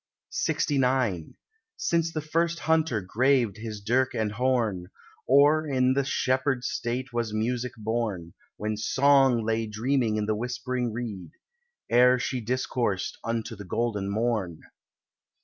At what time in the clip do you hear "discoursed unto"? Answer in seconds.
12.41-13.55